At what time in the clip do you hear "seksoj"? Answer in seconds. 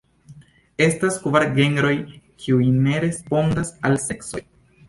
4.09-4.47